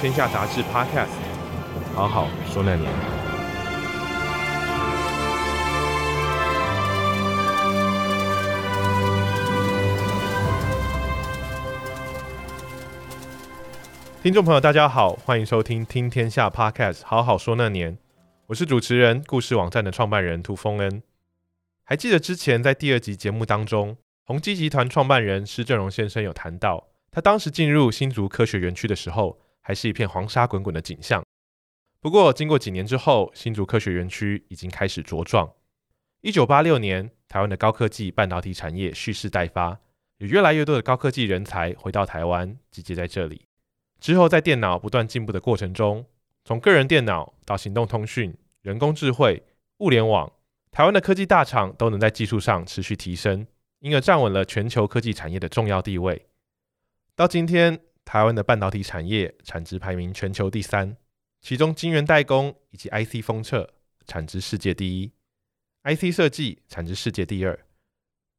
[0.00, 1.08] 天下杂志 Podcast，
[1.92, 2.88] 好好说那年。
[14.22, 17.98] 听众朋友，大家好，欢迎收听《听天下 Podcast》，好好说那年。
[18.46, 21.02] 我是主持人，故事网站的创办人涂丰恩。
[21.82, 31.22] 还记得之前在第二集节目当中，宏基集团创办人施正荣先生有谈到，他当时进入新竹科学园区的时候，还是一片黄沙滚滚的景象。
[32.00, 35.52] 不过，经过几年之后，新竹科学园区已经开始茁壮。
[36.22, 39.78] 一九八六年，台湾的高科技半导体产业蓄势待发，
[40.16, 43.44] 有越来越多的高科技人才回到台湾，集结在这里。
[44.00, 46.06] 之后，在电脑不断进步的过程中，
[46.46, 49.42] 从个人电脑到行动通讯、人工智慧、
[49.80, 50.32] 物联网，
[50.70, 53.46] 台湾的科技大厂都能在技术上持续提升，
[53.80, 56.24] 因而站稳了全球科技产业的重要地位。
[57.14, 60.96] 到今天，台湾的半导体产业产值排名全球第三，
[61.42, 63.74] 其中晶圆代工以及 IC 封测
[64.06, 65.12] 产值世界第一
[65.84, 67.66] ，IC 设计产值世界第二。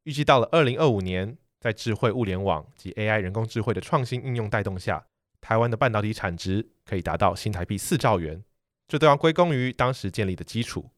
[0.02, 5.06] 预计到了二零二五年，在智慧物联网及 AI 人工智慧的创新应用带动下，
[5.40, 8.42] 台湾的半导体产值可以达到新台币四兆元，
[8.88, 10.90] 这都要归功于当时建立的基础。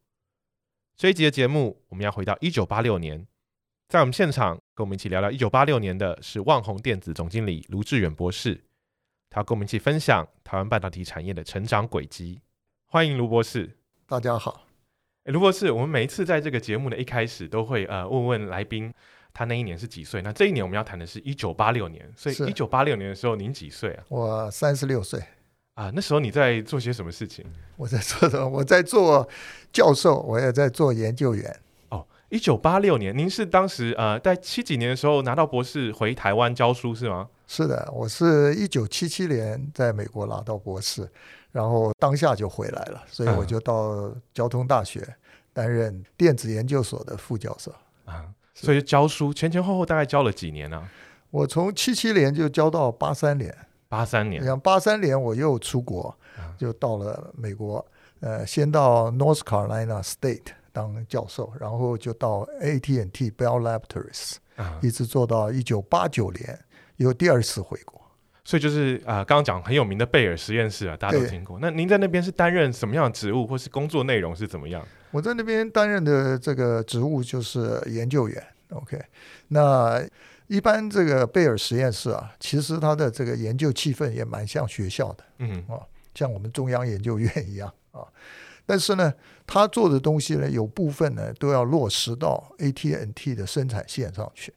[0.97, 3.27] 这一集的节目，我们要回到一九八六年。
[3.91, 8.59] 在我们现场跟我们一起聊聊一九八六年的是旺宏电子总经理卢志远博士，
[9.29, 12.41] 他要跟我们一起分享台湾半导体产业的成长轨迹。
[12.87, 13.77] 欢迎卢博士，
[14.07, 14.67] 大家好。
[15.25, 18.93] 诶，卢博士，我们每一次在这个节目的一开始都会呃问问来宾
[19.35, 20.23] 他那一年是几岁？
[20.23, 24.05] 那这一年我们要谈的是一九八六年，所以一九八六年的时候您几岁啊？
[24.09, 25.23] 我三十六岁。
[25.75, 27.45] 啊，那时候你在做些什么事情？
[27.77, 28.49] 我在做什么？
[28.49, 29.29] 我在做
[29.71, 31.61] 教授，我也在做研究员。
[32.33, 37.29] 一九八六年，您是当时呃在七几年的时候拿到博士回台湾教书是吗？
[37.47, 41.07] 是的，我是一九七七年在美国拿到博士，
[41.51, 45.07] 然后当下就回来了，所以我就到交通大学
[45.53, 47.71] 担任电子研究所的副教授
[48.07, 48.25] 啊。
[48.55, 50.79] 所以教书前前后后大概教了几年呢？
[50.79, 50.89] 啊？
[51.29, 53.55] 我从七七年就教到八三年，
[53.91, 56.17] 八三年，像八三年我又出国，
[56.57, 57.87] 就到了美国，
[58.21, 60.55] 呃，先到 North Carolina State。
[60.73, 66.59] 当教授，然后就到 AT&T Bell Laboratories，啊，一直做到一九八九年，
[66.97, 68.01] 又第二次回国。
[68.45, 71.59] 所以就是啊、呃，刚刚讲很有名的贝尔实验室啊，大家都听过。
[71.61, 74.85] 那您在那边是担任什么样的职务，或是工作内容是怎么样？
[75.13, 78.45] 我在那边担任的这个职务就是研究员。
[78.71, 79.01] OK，
[79.49, 80.03] 那
[80.49, 85.79] 一般这个贝尔实验室啊，其实它的这个研究气氛也蛮像学校的，嗯啊，
[86.15, 88.01] 像我们中央研究院一样啊。
[88.67, 89.13] 但是呢，
[89.53, 94.51] 他做的东西呢，有部分呢都要落实到 AT&T 的生产线上去。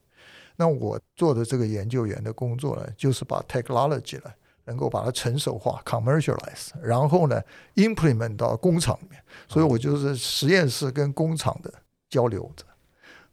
[0.56, 4.31] 那我做的这个研究员的工作呢，就是把 technology 呢
[4.63, 7.41] 能够把它成熟化 commercialize，然后呢
[7.75, 9.22] implement 到工厂里面。
[9.50, 11.73] 所以我就是实验室跟工厂的
[12.09, 12.63] 交流者。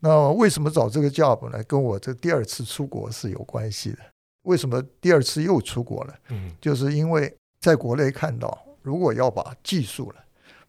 [0.01, 1.63] 那为什么找这个 job 呢？
[1.63, 3.99] 跟我这第二次出国是有关系的。
[4.43, 6.15] 为什么第二次又出国了？
[6.31, 10.19] 嗯，就是因为在国内看到，如果要把技术呢。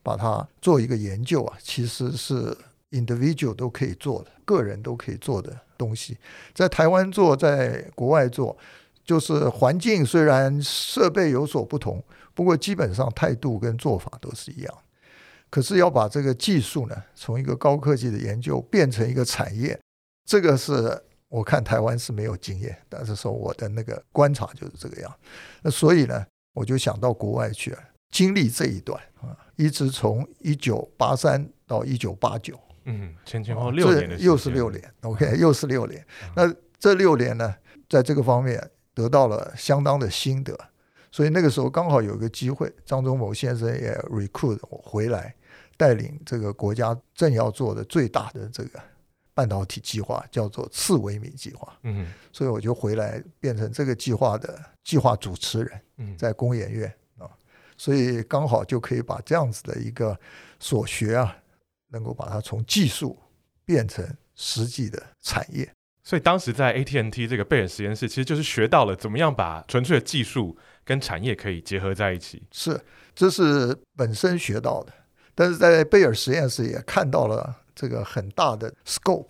[0.03, 2.55] 把它做一个研究啊，其实是
[2.91, 6.17] individual 都可以做的，个人都可以做的东西。
[6.53, 8.55] 在台湾做，在国外做，
[9.05, 12.03] 就是环境虽然设备有所不同，
[12.33, 14.77] 不过基本上态度跟做法都是一样。
[15.49, 19.79] 可是要把这个技术呢，从一个高科技的研究变成一个产业，
[20.25, 25.15] 这个是我看台湾是没有经验，但是说我的那个观察就是这个样。
[25.61, 27.73] 那所以呢，我就想到国外去。
[28.11, 36.05] 经历这一段啊，一直从一九八三到一九八九，嗯，前前后后六年的时间，又是六年，OK，又是六年。
[36.35, 37.55] 那这六年呢，
[37.87, 40.57] 在这个方面得到了相当的心得，
[41.11, 45.35] 所以那个时候刚好有一个机会，张忠谋先生也 recruit 我回来，
[45.77, 48.79] 带领这个国家正要做的最大的这个
[49.33, 51.77] 半导体计划，叫做次微米计划。
[51.83, 56.93] 嗯，所以我就回来变成这个计划的计划主持人，嗯，在工研院。
[57.83, 60.17] 所以刚好就可以把这样子的一个
[60.57, 61.35] 所学啊，
[61.89, 63.19] 能够把它从技术
[63.65, 65.69] 变成实际的产业。
[66.01, 72.41] 所以当时在 AT&T 这个贝尔实验室，其实就是学到了怎么样把纯粹的技术跟产业可以结合在一起。
[72.53, 72.79] 是，
[73.13, 74.93] 这是本身学到的，
[75.35, 79.27] 但是在贝尔实验室也看到了这个很大的 scope。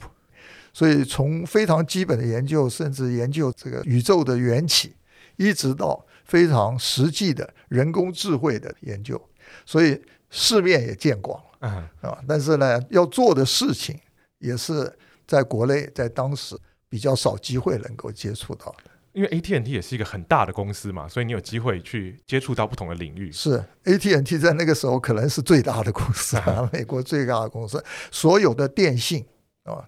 [0.71, 4.95] 所以从非常基本的研究，甚至研究这个宇宙的缘起，
[5.37, 9.21] 一直到非常实际的人工智慧的研究，
[9.65, 11.67] 所以世面也见广了。
[11.69, 13.99] 啊、嗯，但是呢，要做的事情
[14.39, 14.91] 也是
[15.25, 16.57] 在国内在当时
[16.89, 18.91] 比较少机会能够接触到的。
[19.13, 23.31] 因为 AT&T 也是一个很大的公司嘛，所以你有机会去接触到不同的领域。
[23.31, 29.25] 是 AT&T 在那个时候可能是最大的公司啊，嗯、 美国最大的公司，所有的电信
[29.63, 29.87] 啊。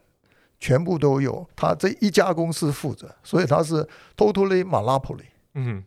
[0.57, 3.85] 全部都有他这一家公司负责，所以他是
[4.15, 5.25] totally monopoly。
[5.53, 5.83] 嗯啊，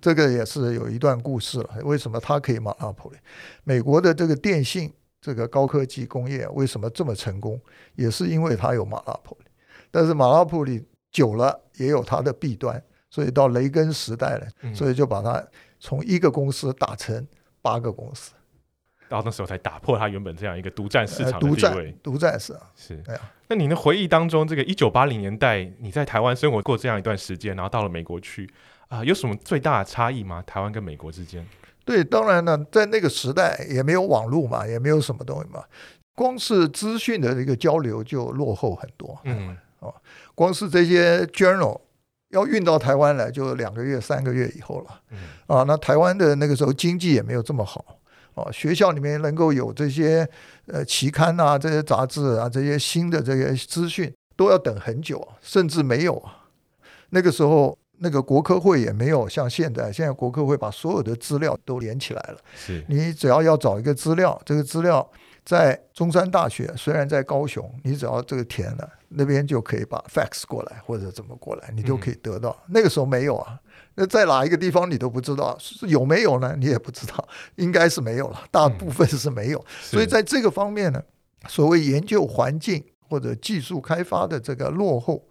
[0.00, 1.78] 这个也是有一段故事了。
[1.82, 3.16] 为什么它可以 monopoly？
[3.64, 7.60] 美国的这个电信这个高科技工业为什么这么成功？
[7.96, 9.46] 也是因为它有 monopoly。
[9.90, 15.44] 但是 monopoly 久了也有它的弊端，所以到雷根时代了，所以就把它
[15.80, 17.26] 从一个公司打成
[17.60, 18.32] 八个公司。
[19.08, 21.96] 到那时候才打破他原本这样一个独占市场的地位。
[22.02, 23.02] 独占是啊，是。
[23.48, 28.46] 那你的回忆当中，这个一九八零年代你在台湾生活过这样一段时间，然后到了美国去
[28.88, 30.42] 啊、呃，有什么最大的差异吗？
[30.46, 31.46] 台湾跟美国之间？
[31.84, 35.62] 对，当然呢，在那个时代也没有网络嘛，也没有什么东西嘛，
[36.14, 39.18] 光是资讯的这个交流就落后很多。
[39.24, 39.94] 嗯，哦，
[40.34, 41.80] 光是这些 journal
[42.30, 45.00] 要运到台湾来，就两个月、三个月以后了。
[45.10, 47.84] 嗯，啊，那台湾的那个时候经济也没有这么好。
[48.34, 50.28] 哦，学校里面能够有这些
[50.66, 56.44] 呃期刊啊，这些杂志啊，这些新的这些资讯，都要等很久，甚至没有啊。
[57.10, 62.38] 那个时候，那个国科会也没有像现在，现在国科会把所有的资料都连起来了。
[62.54, 65.08] 是，你只要要找一个资料，这个资料
[65.44, 72.50] 在中山大学，虽然在高雄，你只要这个填了，那边就可以把 fax 过来或者怎么过来，你都可以得到。
[72.66, 73.58] 嗯、那个时候没有啊。
[73.94, 75.58] 那在哪一个地方你都不知道，
[75.88, 76.54] 有没有呢？
[76.56, 79.58] 你也不知道，应该是没有了，大部分是没有。
[79.58, 81.02] 嗯、所以在这个方面呢，
[81.48, 85.26] 所谓研究环境或者技术开发的这个落后，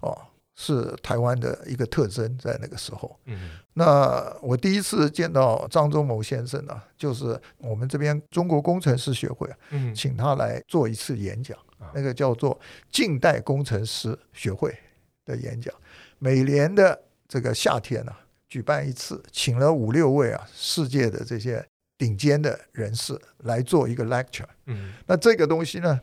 [0.00, 0.16] 哦，
[0.56, 2.36] 是台湾的一个特征。
[2.38, 12.58] 在那个时候，嗯，那我第一次见到张忠谋先生呢，就是我们这边中国工程师学会，嗯，请他来做一次演讲，嗯、那个叫做
[12.90, 14.76] 近代工程师学会
[15.24, 15.72] 的演讲，
[16.18, 17.02] 每年的。
[17.28, 21.66] 这个夏天呢、啊，举办一次，请了五六位啊，世界的这些
[21.98, 24.46] 顶尖的人士来做一个 lecture。
[24.66, 26.00] 嗯，那这个东西呢，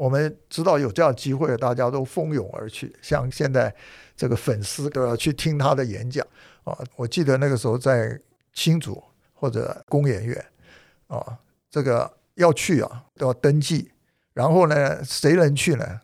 [0.00, 3.74] 我们知道有这样机会，大家都蜂拥而去，像现在
[4.16, 6.26] 这个粉丝都要去听他的演讲
[6.64, 6.74] 啊。
[6.96, 8.18] 我记得那个时候在
[8.54, 9.02] 新竹
[9.34, 10.42] 或者工研院
[11.08, 11.38] 啊，
[11.70, 13.90] 这个要去啊都要登记，
[14.32, 16.00] 然后呢，谁能去呢？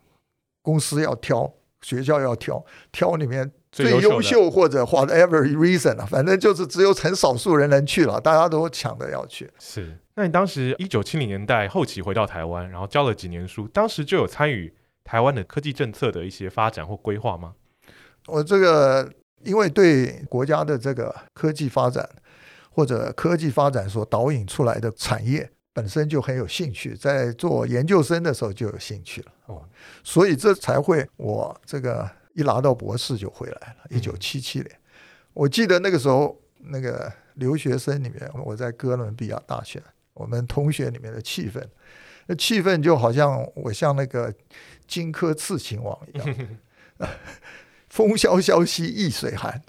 [0.60, 1.50] 公司要挑，
[1.80, 2.62] 学校要挑，
[2.92, 3.50] 挑里面。
[3.72, 9.50] 最优秀或者 whatever reason 啊，反正就是只有很少数人能去了，大家都抢着要去。
[9.58, 14.74] 是，那你当时一九七零年代后期回到台湾，然后教了几年书，当时就有参与
[15.04, 17.54] 台湾的科技政策的一些发展或规划吗？
[18.26, 19.12] 我这个
[19.44, 22.08] 因为对国家的这个科技发展
[22.70, 29.32] 或者科技发展所导引出来的产业本身就很有兴趣，在做研究生的时候就有兴趣了。
[29.46, 29.62] 哦，
[30.02, 32.10] 所以这才会我这个。
[32.36, 33.76] 一拿到博士就回来了。
[33.88, 34.70] 一九七七年，
[35.32, 39.82] 我记得那个时候，那个留学生里面，我在哥伦比亚大学，
[40.16, 41.62] 我们同学里面的气氛，
[42.26, 44.34] 那气氛就好像我像那个
[44.86, 46.36] 荆轲刺秦王一样，
[47.88, 49.62] 风萧萧兮易水寒，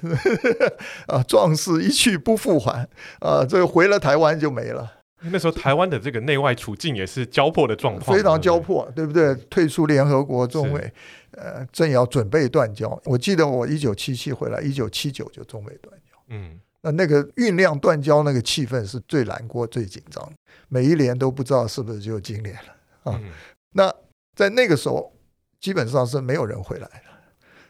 [1.07, 2.87] 啊，壮士一去不复还，
[3.19, 4.93] 啊，这个回了台湾就没了。
[5.19, 9.33] 那时候台湾的这个内外处境也是交迫的状况，非常交迫，对不对？
[9.49, 10.91] 退出联合国中委。
[11.31, 12.99] 呃，正要准备断交。
[13.05, 16.17] 我记得我一九七七回来，一九七九就中美断交。
[16.29, 20.31] 嗯，那那个酝酿断交那个气氛是最难过、最紧张。
[20.69, 23.19] 每一年都不知道是不是就今年了啊。
[23.21, 23.31] 嗯、
[23.73, 23.93] 那
[24.35, 25.13] 在那个时候，
[25.59, 27.03] 基本上是没有人回来的。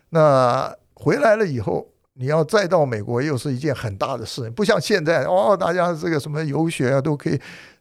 [0.10, 7.40] 那回来了以后，你要再到美国，又是一件很大的事，不像现在哦，大家这个什么游学啊都可以。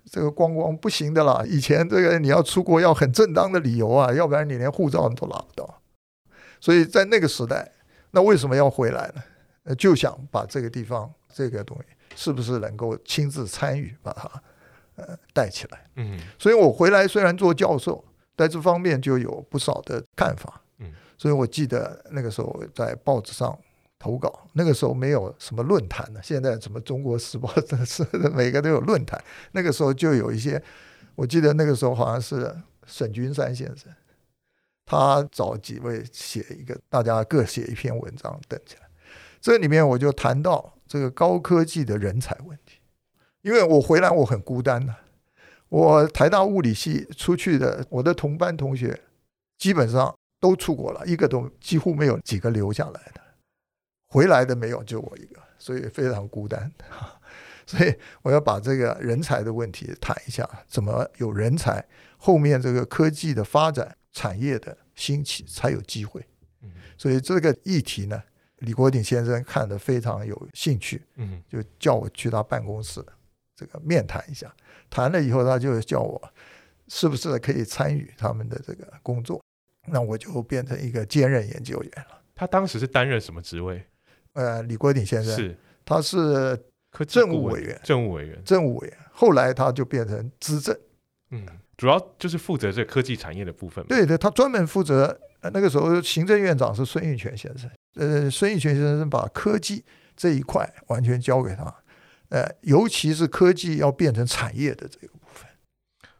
[0.08, 5.82] 这个光光不行的啦，以前这个你要出国要很正当的理由啊，要不然你连护照都拿不到。
[6.60, 7.72] 所以在那个时代，
[8.12, 9.22] 那为什么要回来呢？
[9.74, 14.42] 就想把这个地方这个东西是不是能够亲自参与，把它
[14.96, 15.90] 呃带起来。
[15.96, 18.04] 嗯，所以我回来虽然做教授，
[18.36, 20.60] 在这方面就有不少的看法。
[20.78, 23.58] 嗯，所以我记得那个时候在报纸上。
[23.98, 29.20] 投稿那个时候没有什么论坛呢，现在什么《中国时报》 真是每个都有论坛。
[29.52, 30.62] 那个时候就有一些，
[31.14, 32.54] 我记得那个时候好像是
[32.86, 33.90] 沈君山先生，
[34.84, 38.85] 他找几位写一个，大家各写一篇文章登起来。
[39.46, 42.80] 这里面我就谈到这个高科技的人才问题，
[43.42, 44.92] 因为我回来我很孤单的，
[45.68, 49.00] 我台大物理系出去的，我的同班同学
[49.56, 53.20] 基本上都出国了，一个都几乎没有几个留下来的，
[54.08, 56.72] 回来的没有，就我一个，所以非常孤单。
[57.66, 61.86] 所以我要把这个人才的问题谈一下，怎么有人才，
[62.16, 66.26] 后面这个科技的发展、产业的兴起才有机会。
[66.98, 68.20] 所以这个议题呢，
[68.58, 73.04] 李国鼎先生看得非常有兴趣，嗯就叫我去他办公室
[73.54, 74.54] 这个面谈一下。
[74.88, 76.20] 谈了以后，他就叫我
[76.88, 79.42] 是不是可以参与他们的这个工作，
[79.88, 82.22] 那我就变成一个兼任研究员了。
[82.34, 83.84] 他当时是担任什么职位？
[84.32, 86.58] 呃，李国鼎先生是，他是。
[87.06, 90.74] 政务委员，政务委员，政务委员，后来他就变成资政，
[91.28, 91.46] 嗯，
[91.76, 93.84] 主要就是负责这科技产业的部分。
[93.86, 95.20] 对对，他专门负责。
[95.52, 99.84] 那个时候行政院长是孙运全先生，呃，孙运全先生把科技
[100.16, 101.64] 这一块完全交给他，
[102.30, 105.46] 呃，尤其是科技要变成产业的这个部分。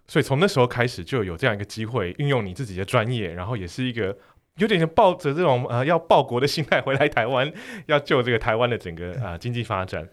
[0.06, 4.16] 所以从那时候开始就有这样一个机会，运用你自己的专业，然后也是一个
[4.56, 7.52] 有点像抱着这种呃要报国的心态回来台湾，
[7.86, 10.08] 要救这个台湾的整个啊、呃、经济发展。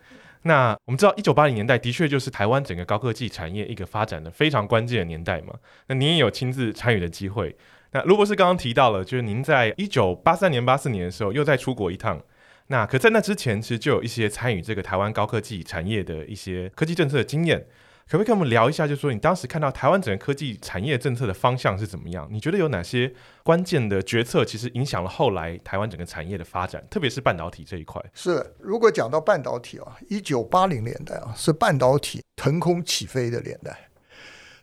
[0.46, 5.53] 那我们知道，一九八零年代的确就是台湾整个高科技产业一个发展的非常关键的年代嘛。
[5.88, 7.55] 那您也有亲自参与的机会。
[7.94, 12.22] 那卢博士刚刚提到了，就是您在一九八三年、八四年的时候又再出国一趟。
[12.68, 17.68] 那可在那之前，其实就有一些参与这个台湾高科技产业的一些科技政策的经验。
[18.06, 18.86] 可不可以跟我们聊一下？
[18.86, 22.28] 就是说，你当时看到台湾整个科技产业政策的方向是怎么样？
[22.30, 23.12] 你觉得有哪些
[23.44, 28.04] 关键的决策，其实影响了后来台湾整个产业的发展，特别是半导体这一块？
[28.14, 33.90] 是，如果讲到半导体啊，一九八零年代啊，是半导体腾空起飞的年代。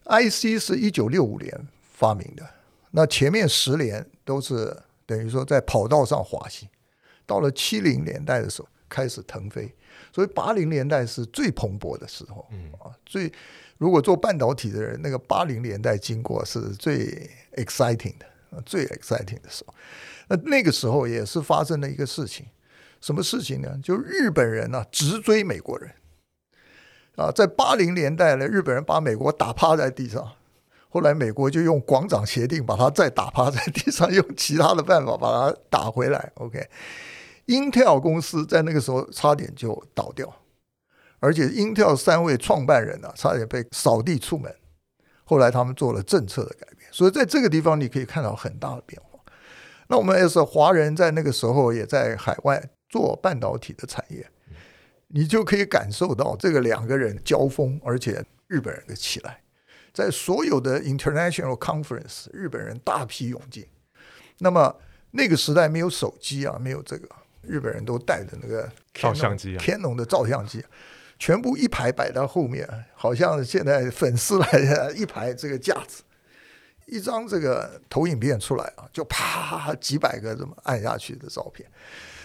[0.04, 2.46] IC 是一九六五年发明的，
[2.90, 6.68] 那前面十年都是等于说在跑道上滑行，
[7.26, 9.74] 到了七零年代的时候开始腾飞。
[10.12, 13.32] 所以八零年代是最蓬勃的时候，嗯啊，最
[13.78, 18.26] 如果做半导体的人，那个八零年代经过是最 exciting 的，
[18.66, 19.74] 最 exciting 的时候。
[20.28, 22.46] 那那个时候也是发生了一个事情，
[23.00, 23.78] 什么事情呢？
[23.82, 25.92] 就日本人呢直追美国人，
[27.16, 30.32] 啊，在八零年代呢，日本人把美国打趴在地上，
[30.90, 36.30] 后来美国就用广场协定把他再打趴在地上，用其他的办法把他打回来。
[36.34, 36.68] OK。
[37.46, 40.32] Intel 公司在那个时候差点就倒掉，
[41.18, 44.54] 而且 Intel 三位创办人啊，差点被扫地出门。
[45.24, 49.18] 后来他们做了政策的改变，所以在这个地方你可以看到很大的变化。
[49.88, 54.24] 那我们也是华人，在那个时候也在海外做半导体的产业，
[55.08, 59.40] 你就可以感受到这个两个人交锋，而且日本人的起来，
[59.92, 63.66] 在所有的 international conference，日本人大批涌进。
[64.38, 64.74] 那么
[65.10, 67.08] 那个时代没有手机啊，没有这个。
[67.42, 70.62] 日本人都带着那个照相机，Canon 的照相机，
[71.18, 76.02] 全部一排摆到后面，好像现在粉丝来的一排这个架子，
[76.84, 81.66] 一张这个投影片出来啊，就啪几百个这么按下去的照片。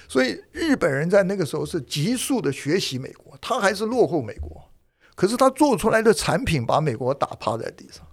[0.10, 4.70] 所以日本人在那个时候是急速的学习美国，他还是落后美国，
[5.16, 8.06] 可是他做出来的产品把美国打趴在地上，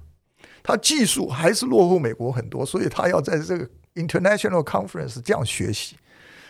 [0.63, 5.97] 他技术还是落后美国很多，所以他要在这个 International Conference 这样学习。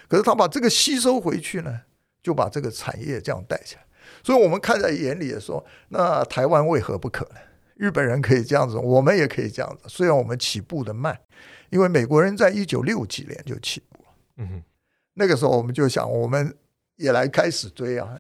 [0.09, 1.81] 可是他把这个吸收回去呢，
[2.23, 3.83] 就把这个产业这样带起来。
[4.23, 7.37] 所以我们看在眼里也说，那台湾为何不可呢？
[7.77, 9.85] 日本人可以这样子，我们也可以这样子。
[9.89, 11.19] 虽然我们起步的慢，
[11.71, 14.09] 因为美国人在一九六几年就起步了。
[14.37, 14.63] 嗯哼，
[15.15, 16.55] 那个时候我们就想，我们
[16.97, 18.19] 也来开始追啊。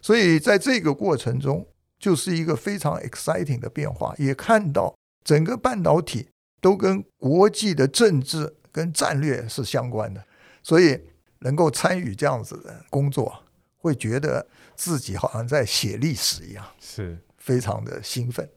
[0.00, 1.66] 所以在这个过程中，
[1.98, 6.28] 就是一个非常 exciting 的变化，也看到整个半导体
[6.60, 10.24] 都跟国际的政治跟战略是相关的，
[10.62, 11.00] 所以。
[11.40, 13.32] 能够参与这样子的工作，
[13.76, 18.48] 会觉得自己好像在写历史一样，是非常的兴奋。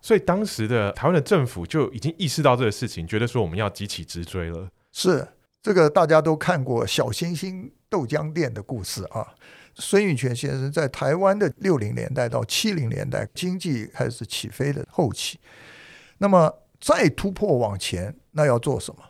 [0.00, 4.70] 所以当时的台湾的政府就已经意识到这个事情，觉得说我们要急起直追了。
[4.92, 5.26] 是
[5.60, 9.26] 这个大家都看过小星星豆浆店的故事啊。
[9.80, 15.40] 孙运泉先生在台湾的六零年代到七零年代经济开始起飞的后期，
[16.18, 19.02] 那么再突破往前，那要做什么？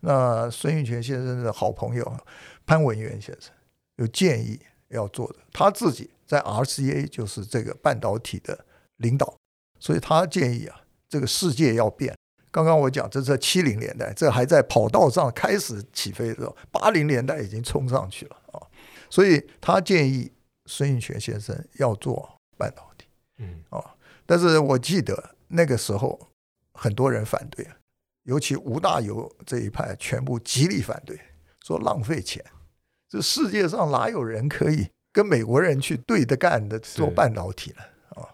[0.00, 2.16] 那孙运泉先生的好朋友。
[2.64, 3.52] 潘文渊先生
[3.96, 8.64] 有建议要做的，他自己在 RCA 就是这个半导体的
[8.98, 9.36] 领导，
[9.80, 12.14] 所以他建议啊，这个世界要变。
[12.52, 18.36] 刚刚我讲这是七零年代，这还在跑道上开始起飞的时候，八零年代已经冲上去了，
[19.12, 20.32] 所以他建议
[20.64, 26.18] 孙运筌先生要做半导体，嗯啊，但是我记得那个时候
[26.72, 27.68] 很多人反对，
[28.22, 31.20] 尤其吴大猷这一派全部极力反对，
[31.62, 32.42] 说浪费钱。
[33.06, 37.82] 这世界上哪有人可以跟美国人去对着干的做半导体呢？
[38.18, 38.24] 啊，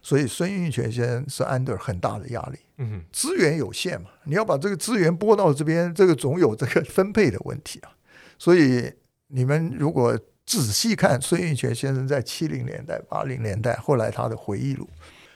[0.00, 2.58] 所以孙运璇先生是 under 很大的压力。
[2.76, 7.90] 嗯，资源有限嘛，你要把这个资源拨到这边，这个总有这个分配的问题啊。
[8.38, 8.92] 所以
[9.28, 14.88] 你们如果仔细看孙运璇先生在七零年代、八零年代，后来他的回忆录，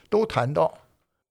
[0.09, 0.73] 都谈到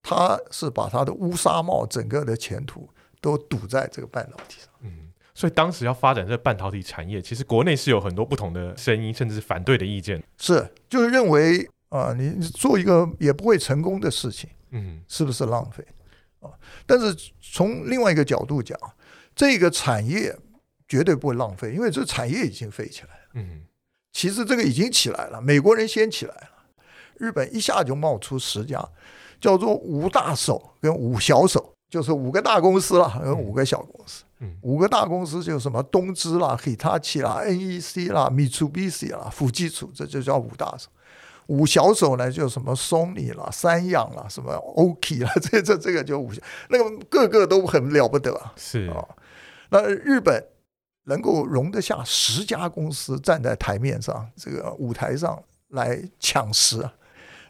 [0.02, 2.88] 他是把他的乌纱帽整个的前途
[3.20, 4.68] 都赌在这个半导体上。
[4.80, 5.08] 嗯。
[5.34, 10.20] 所以当时要发展这个半导体产业，其实国内是有很多不同的声音，甚至是反对的意见。
[10.36, 15.86] 是，就是认为啊、呃，你做一个也不会成功的事情，嗯，是不是浪费
[16.40, 16.50] 啊？
[16.84, 18.76] 但是从另外一个角度讲，
[19.36, 20.36] 这个产业
[20.88, 23.22] 绝对不会浪费，因为这产业已经飞起来了。
[23.34, 23.62] 嗯，
[24.12, 26.48] 其实这个已经起来了，美国人先起来了，
[27.18, 28.82] 日本一下就冒出十家，
[29.40, 34.24] 叫做五大手跟五小手，就是五个大公司了，跟五个小公司。
[34.40, 40.88] 嗯五个大公司就什么东芝啦、Hitachi 啦、NEC 啦、Mitsubishi 啦、富基础，这就叫五大手。
[41.48, 48.40] 五小手呢，就什么 Sony 啦、三洋啦、什么 OK 啦， 这这这个就五小，那个个个都很了不得。
[48.54, 49.08] 是啊、哦，
[49.70, 50.40] 那日本
[51.08, 56.94] 能够容得下十家公司站在台面上这个舞台上来抢食啊。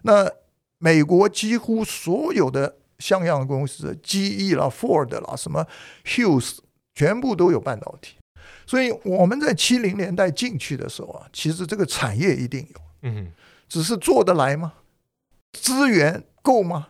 [0.02, 0.30] 那
[0.78, 5.66] 美国几乎所有的像样的公司，GE 啦、Ford 啦、什么
[6.04, 6.58] Hughes。
[6.94, 8.16] 全部都有半导体，
[8.66, 13.32] 所以我们在七零年代进去的时候啊，其实这个产业一定有，嗯，
[13.68, 14.72] 只是做得来吗？
[15.52, 16.88] 资源够吗？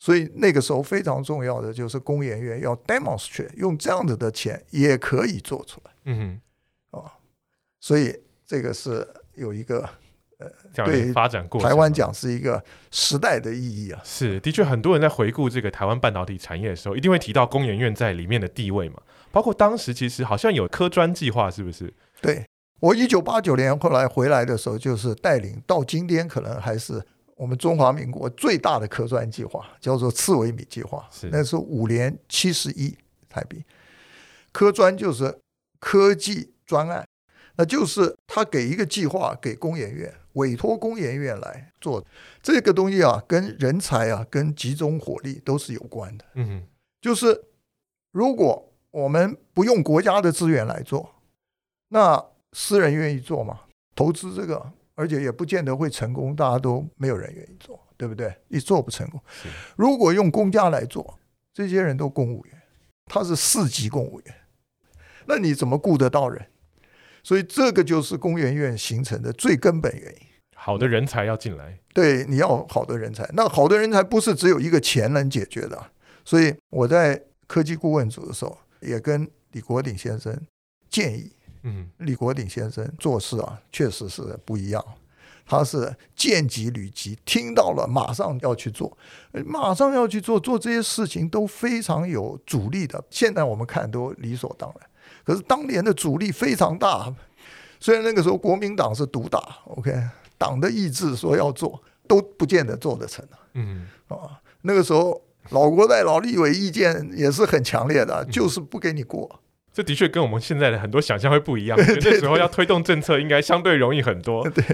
[0.00, 6.40] 所以那个时候非常重要的就是工研院要 demonstrate 用这样子的钱也可以做出来，嗯
[6.90, 7.12] 哼，啊，
[7.78, 9.88] 所以这个是有一个
[10.38, 10.50] 呃。
[10.84, 19.02] 对发展过程台湾讲是一个时代的意义啊，是的确，很多人在回顾这个台湾半导体产业的时候，一定会提到工研院在里面的地位嘛。
[19.32, 21.92] 包括当时其实好像有科专计划，是不是？
[22.22, 22.46] 对，
[22.80, 27.04] 我一九八九年后来回来的时候，就是带领到今天可能还是
[27.40, 31.08] 我们中华民国最大的科专计划，叫做刺猬米计划。
[31.10, 32.94] 是，那是五年七十亿
[33.30, 33.64] 台币，
[34.52, 35.40] 科专就是
[35.78, 37.02] 科技专案。
[37.56, 42.04] 那就是他给一个计划给工研院，委托工研院来做
[42.42, 46.24] 这个东西啊，跟人才啊，跟集中火力都是有关的。
[46.34, 46.68] 嗯哼，
[47.00, 47.44] 就是
[48.12, 51.14] 如果我们不用国家的资源来做，
[51.88, 52.22] 那
[52.52, 53.60] 私人愿意做吗？
[53.94, 58.36] 投资这个，而且也不见得会成功，大家都没有人愿意做，对不对？
[58.48, 59.18] 你做不成功。
[59.76, 61.18] 如果用公家来做，
[61.54, 62.62] 这些人都公务员，
[63.06, 64.34] 他是市级公务员，
[65.24, 66.44] 那你怎么雇得到人？
[67.22, 70.26] 所以这个就是工研院形成的最根本原因。
[70.54, 73.26] 好的人才要进来，对，你要好的人才。
[73.32, 75.82] 那好的人才不是只有一个钱能解决的。
[76.22, 80.38] 所以我在科技顾问组的时候，也跟李国鼎先生
[80.90, 81.32] 建议。
[81.62, 84.84] 嗯，李国鼎先生做事啊，确实是不一样。
[85.46, 88.96] 他是见机履机，听到了马上要去做，
[89.44, 93.02] 马上要去做，做这些事情都非常有阻力的。
[93.10, 94.88] 现在我们看都理所当然。
[95.24, 97.12] 可是当年的阻力非常大，
[97.80, 99.92] 虽然那个时候国民党是独大，OK，
[100.38, 103.26] 党的意志说要做都不见得做得成。
[103.54, 109.40] 嗯啊，那个时候老国代、老立委意见也是很强烈的，就是不给你过。
[109.80, 111.78] 这的确跟我们现在的很多想象会不一样。
[111.80, 114.46] 那时候要推动政策，应该相对容易很多。
[114.50, 114.64] 对，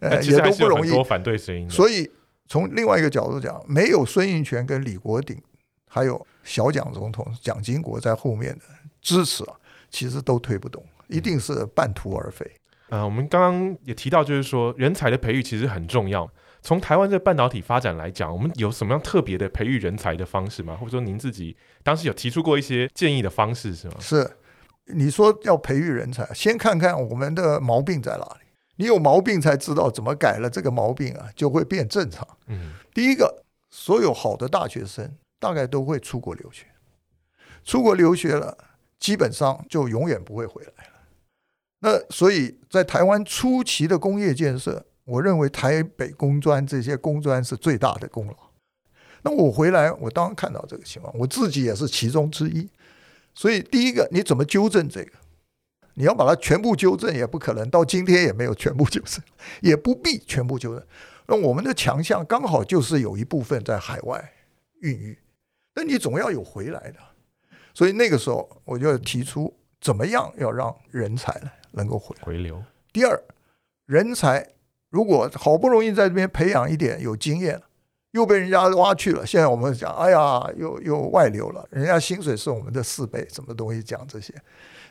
[0.00, 0.90] 嗯，也都不容易。
[0.90, 1.68] 多反对声音。
[1.70, 2.10] 所以
[2.46, 5.40] 从另外一个角度讲，没有孙运权跟李国鼎，
[5.88, 8.64] 还有小蒋总统蒋经国在后面的
[9.00, 9.54] 支持啊。
[9.90, 12.50] 其实都推不动，一定是半途而废。
[12.88, 16.30] 嗯、呃，我们刚刚也提到，就是说人才的培育其实很重要。
[16.62, 20.74] 从台湾这半导体发展来讲，我们有什么样特别的培育人才的方式吗？
[20.76, 23.96] 或者说您自己当时有提出过一些建议的方式是吗？
[24.00, 24.30] 是，
[24.92, 28.46] 你说要培育人才，先看看我们的毛病在哪里。
[28.76, 32.26] 你有毛病才知道怎么改了这个毛病啊，就会变正常。
[32.46, 36.66] 嗯，第一个，所有好的大学生大概都会出国留学，
[37.64, 38.56] 出国留学了。
[38.98, 40.92] 基本上就永远不会回来了。
[41.80, 48.36] 那所以在台湾初期的工业建设，我认为台北工专这些工专是最大的功劳。
[49.22, 52.70] 那我回来，我当然看到这个情况，我自己也是其中之一。
[53.34, 55.12] 所以第一个，你怎么纠正这个？
[55.94, 59.22] 你要把它全部纠正也不可能，到今天也没有全部纠正，
[59.60, 60.86] 也不必全部纠正。
[61.26, 64.32] 那我们的强项刚好就是有一部分在海外
[64.80, 65.18] 孕育，
[65.74, 66.98] 那你总要有回来的。
[67.74, 72.62] 所以那个时候，我就提出怎么样要让人才呢能够回回流。
[72.92, 73.22] 第二，
[73.86, 74.46] 人才
[74.90, 77.62] 如果好不容易在这边培养一点有经验，
[78.12, 79.26] 又被人家挖去了。
[79.26, 84.32] 现在我们讲，哎呀，又又外流了，人家薪水是我们的四倍，什么东西讲这些？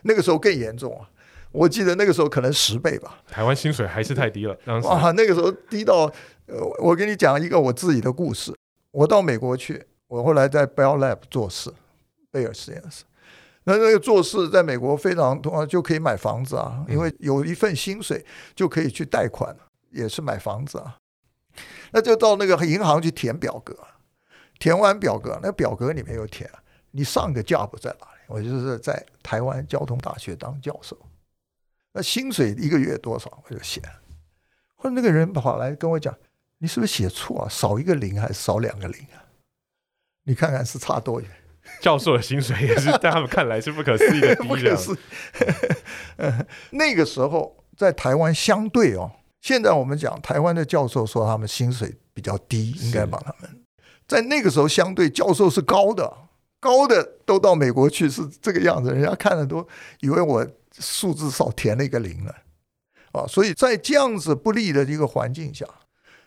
[0.02, 1.08] 那个时候更严重啊！
[1.52, 3.20] 我记得那个时候可能十倍吧。
[3.28, 6.10] 台湾薪水还是太低了，当时哇，那个时候低到，
[6.46, 8.52] 呃，我给你讲一个我自己的故事。
[8.90, 11.72] 我到美国去，我后来在 Bell Lab 做事，
[12.30, 13.04] 贝尔实验室。
[13.64, 19.54] 那那个做事在美国非常通，就可以买房子啊，因为有一份薪水就可以去贷款，
[19.92, 20.96] 也是买房子啊。
[21.90, 23.76] 那就到那个银行去填表格，
[24.58, 26.50] 填完表格，那表格里面有填，
[26.90, 28.22] 你上个 job 在哪里？
[28.28, 30.96] 我就是在台湾交通大学当教授。
[31.92, 33.42] 那薪水一个月多少？
[33.44, 33.82] 我就写。
[34.76, 36.16] 后来那个人跑来跟我讲
[36.58, 37.48] ：“你是不是写错啊？
[37.48, 39.20] 少一个零还是少两个零啊？
[40.24, 41.30] 你看看是差多远？”
[41.80, 44.98] 教授的薪水也是在他们看来是不可思议的低， 不可思议。
[46.76, 49.12] 那个时候在台湾相对哦，
[49.42, 53.62] 现在我们讲台湾的教授说他们薪水比较低，应该帮他们。
[54.06, 56.10] 在那个时候相对教授是高的，
[56.60, 59.66] 高的都到美国去是这个样子，人家看了都
[60.00, 60.46] 以为我
[60.78, 62.34] 数字少填了一个零了
[63.10, 63.26] 啊。
[63.26, 65.66] 所以在这样子不利的一个环境下。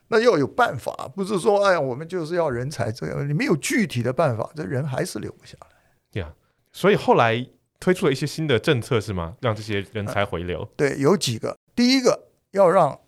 [0.09, 5.67] 那要有办法，不是说哎呀，我们就是要人才这样，你没有具体的办法，这人还是留不下来。
[6.11, 6.31] 对呀，
[6.71, 7.43] 所以后来
[7.79, 9.35] 推出了一些新的政策是吗？
[9.41, 10.69] 让这些人才回流？
[10.75, 11.57] 对，有几个。
[11.75, 12.99] 第一个要让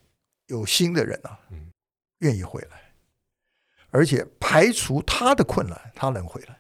[0.48, 1.72] 有心的人啊，嗯，
[2.20, 2.94] 愿意回来，
[3.92, 6.60] 而且排除他的困难，他能回来。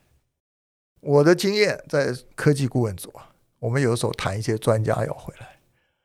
[1.02, 5.60] 我的经验在科技顾问组啊，我们有时候谈一些专家要回来，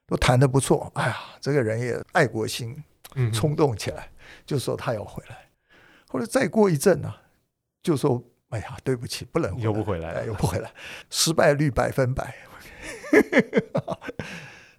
[0.06, 0.90] 都谈的不错。
[0.94, 2.82] 哎呀，这个人也爱国心
[3.32, 4.06] 冲动起来。
[4.06, 4.08] 嗯
[4.46, 5.50] 就说他要回来，
[6.08, 7.22] 后来再过一阵呢、啊，
[7.82, 10.72] 就说：“哎呀，对不起，不能回，又不回来，哎、又不回来，
[11.10, 12.34] 失败率百分百。”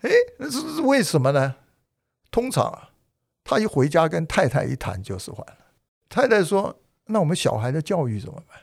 [0.02, 1.56] 哎，那这是为什么呢？
[2.32, 2.93] 通常啊，
[3.44, 5.58] 他一回家跟太太一谈就是完了。
[6.10, 8.58] 太太说：“那我们小孩的教育怎么办？”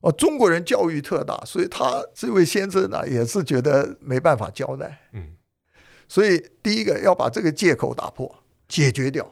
[0.00, 4.98] 哦，中国人教育特大，所以他这位先生呢也是觉得没办法交代。
[5.12, 5.34] 嗯，
[6.06, 9.28] 所以第一个要把这个借口打破，解决掉。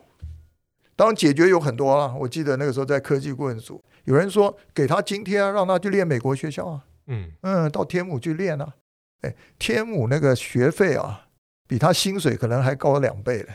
[0.97, 2.15] 当然解决有很多了。
[2.15, 6.85] 我记得那个时候在科技顾问组，有人说给他津贴啊，让他去练美国学校啊。
[7.07, 8.75] 嗯嗯，到天母去练啊。
[9.21, 11.27] 哎，天母那个学费啊，
[11.67, 13.49] 比他薪水可能还高两倍嘞。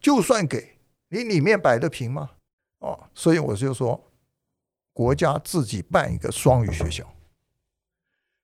[0.00, 0.73] 就算给
[1.22, 2.30] 你，里面摆得平吗？
[2.80, 4.10] 哦，所以我就说，
[4.92, 7.14] 国家自己办一个双语学校，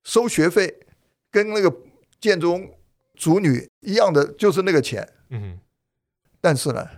[0.05, 0.87] 收学费
[1.31, 1.75] 跟那个
[2.21, 2.79] 建中
[3.15, 5.09] 主女一样的，就是那个钱。
[5.31, 5.59] 嗯，
[6.41, 6.89] 但是呢。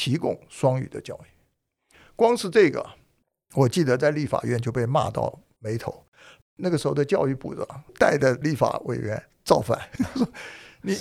[0.00, 2.88] 提供双语的教育，光是这个，
[3.54, 6.06] 我记得在立法院就被骂到眉头。
[6.54, 9.76] 那个时候的教育部长带的立法委员造反，
[10.14, 10.28] 说
[10.82, 10.96] 你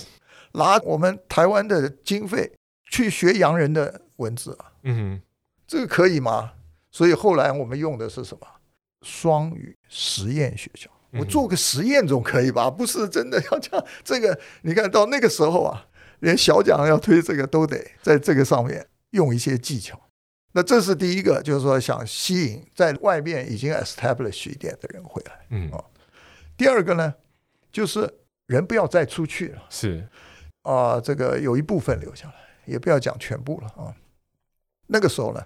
[0.54, 2.52] 拿我们台湾的经费
[2.90, 5.22] 去学洋人的文字啊，嗯，
[5.66, 6.54] 这个可以吗？
[6.92, 8.48] 所以后来我们用的是什么？
[9.02, 10.90] 双语实验学校。
[11.12, 12.70] 我做个实验总可以吧？
[12.70, 13.86] 不是真的要这样。
[14.04, 15.88] 这个你看到那个时候啊。
[16.22, 20.02] 连小蒋要推这个都得在这个上面用一些技巧，
[20.54, 25.84] 那这是第一个，就是说想吸引在外面已经 establish 一点的人回来，嗯啊。
[26.58, 27.14] 第二个呢，
[27.72, 28.12] 就是
[28.48, 30.08] 人不要再出去了，是
[30.64, 32.34] 啊，这个有一部分留下来，
[32.68, 33.96] 也不要讲全部了啊。
[34.88, 35.44] 那个时候呢，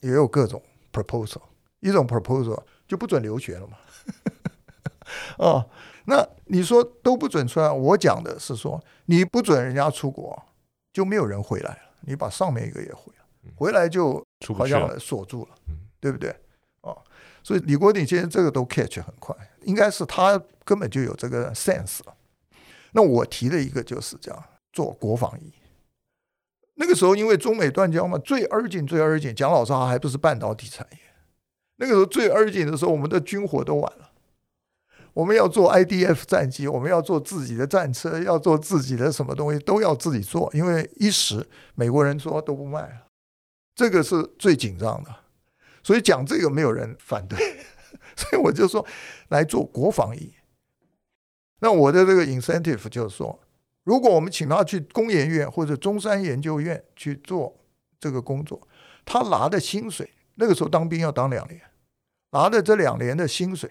[0.00, 1.40] 也有各种 proposal，
[1.80, 3.78] 一种 proposal 就不准留学了嘛，
[5.38, 5.70] 哦。
[6.06, 10.44] 那你说都不准出来，我讲的是说你不准人家出国，
[10.92, 11.78] 就没有人回来了。
[12.02, 13.24] 你把上面一个也回了，
[13.56, 14.22] 回来就
[14.54, 15.54] 好像锁住了，
[15.98, 16.28] 对不对？
[16.82, 17.02] 哦，
[17.42, 22.14] 所以李国鼎先生这个都 catch 很快，应该是他根本就有这个 sense 了。
[22.92, 24.44] 那我提的一个就是这样
[24.74, 25.54] 做国防役。
[26.74, 30.98] 那个时候因为中美断交嘛，最 urgent 最 urgent，讲老实话还不是半导体产业。
[31.76, 34.10] 那个时候最 urgent 的时候，我们的军火都完了。
[35.12, 43.06] 我们要做 IDF 战机，我们要做自己的战车，要做自己的什么东西都要自己做，因为一时美国人说都不卖了，
[43.76, 45.14] 这个是最紧张的，
[45.84, 47.38] 所以讲这个没有人反对，
[48.16, 48.84] 所以我就说
[49.28, 50.28] 来做国防业。
[51.60, 53.38] 那我的这个 incentive 就是说，
[53.84, 57.56] 如果我们请他去工研院或者中山研究院去做
[58.00, 58.60] 这个工作，
[59.04, 61.60] 他拿的薪水，那个时候当兵要当两年，
[62.32, 63.70] 拿的这两年的薪水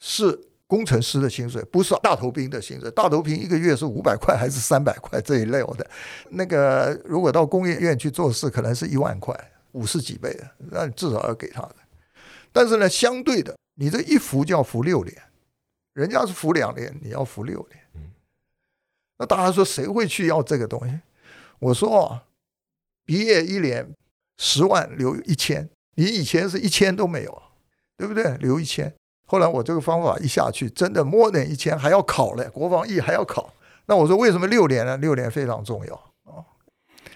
[0.00, 0.48] 是。
[0.66, 5.88] 工程师的薪水不是大头兵的薪水，大头兵一个月是五百块还是三百块 这一类的，
[6.30, 9.38] 那个如果到工业院去做事，可能是一万块，
[9.72, 11.76] 五十几倍的，那至少要给他的。
[12.50, 15.14] 但是呢，相对的，你这一服就要服六年，
[15.92, 18.10] 人家是服两年，你要服六年。
[19.18, 21.00] 那大家说谁会去要这个东西？
[21.60, 22.24] 我说啊，
[23.04, 23.94] 毕业一年
[24.38, 27.42] 十万留一千，你以前是一千都没有，
[27.96, 28.36] 对不对？
[28.38, 28.92] 留一千。
[29.26, 33.54] 后来我这个方法一下去，真的 more than 一千还要考嘞，国防役还要考。
[33.86, 34.96] 那我说为什么六年呢？
[34.96, 36.44] 六年非常重要啊。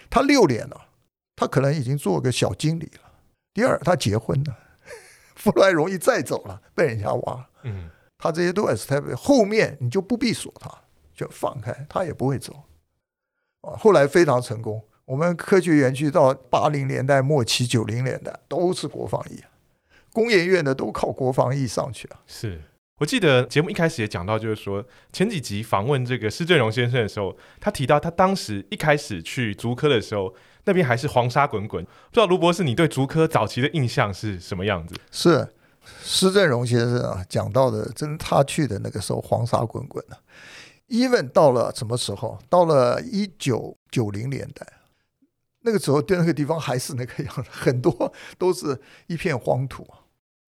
[0.09, 0.89] 他六年了，
[1.37, 3.13] 他可能已经做个小经理了。
[3.53, 4.57] 第二，他结婚了，
[5.35, 7.49] 不然容易再走了，被人家挖。
[7.65, 10.71] 嗯，他这些都 establish，后面你就不必锁他，
[11.19, 12.55] 就放开，他也不会走。
[13.63, 14.81] 啊，后来非常成功。
[15.05, 19.43] 我们科学园区到八零年代末期、九零年代都是国防役。
[20.13, 22.21] 工研院的都靠国防役上去了。
[22.29, 22.63] 是
[23.01, 30.33] 我记得节目一开始也讲到，就是说前几集访问这个施正荣先生的时候，他提到他当时一开始去竹科的时候，
[30.67, 31.85] 那边还是黄沙滚滚。
[31.85, 34.95] 不知道卢博士，你对竹科早期的印象是什么样子？
[35.11, 35.49] 是
[36.03, 40.19] 施正荣先生啊讲到的，真他去的那个时候黄沙滚滚的。
[40.89, 42.39] Even 到了什么时候？
[42.49, 44.67] 到了一九九零年代。
[45.61, 49.87] 那个时候，对那个地方还是那个样子，很多都是一片荒土。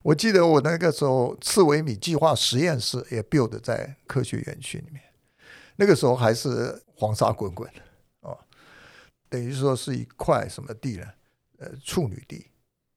[0.03, 5.03] 我记得我那个时候，刺苇米计划实验室也 build 在科学园区里面。
[5.76, 8.37] 那个时候还是黄沙滚滚的啊，
[9.29, 11.07] 等于说是一块什么地呢？
[11.59, 12.46] 呃，处女地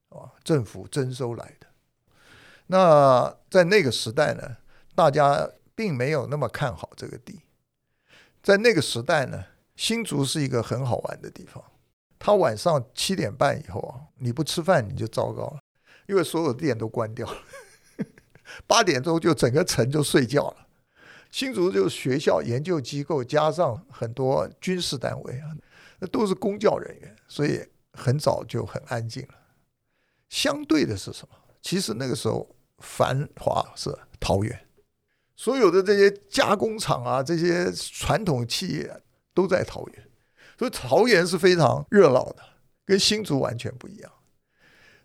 [0.08, 1.66] 啊，政府征收来的。
[2.68, 4.56] 那在那个时代呢，
[4.94, 7.40] 大家并没有那么看好这个地。
[8.42, 9.44] 在那个时代呢，
[9.76, 11.62] 新竹是一个很好玩的地方。
[12.18, 15.58] 他晚上七点半以后啊，你不吃饭你就糟糕了，
[16.06, 17.36] 因为所有店都关掉了。
[18.66, 20.66] 八点钟就整个城就睡觉了。
[21.30, 25.50] 新竹就是学校、研究机构，加上很多军事单位啊，
[25.98, 29.34] 那都是公教人员，所以很早就很安静了。
[30.28, 31.36] 相对的是什么？
[31.60, 34.66] 其实那个时候繁华是桃园，
[35.36, 40.08] 所有的这些加工厂啊，这些传统企业都在桃园。
[40.56, 42.42] 所以桃园是非常热闹的，
[42.84, 44.12] 跟新竹完全不一样。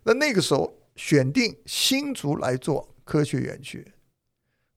[0.04, 3.92] 那那个时候选定新竹来做科学园区，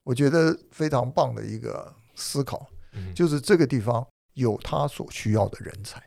[0.04, 2.68] 我觉得非常棒的一个思考，
[3.16, 6.02] 就是这个地方有他所需要的人才，